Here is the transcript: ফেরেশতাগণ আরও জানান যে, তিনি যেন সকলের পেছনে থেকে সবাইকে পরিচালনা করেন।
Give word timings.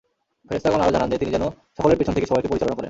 ফেরেশতাগণ 0.49 0.81
আরও 0.81 0.91
জানান 0.91 1.09
যে, 1.09 1.17
তিনি 1.17 1.31
যেন 1.31 1.45
সকলের 1.77 1.97
পেছনে 1.97 2.13
থেকে 2.13 2.27
সবাইকে 2.27 2.47
পরিচালনা 2.47 2.69
করেন। 2.69 2.79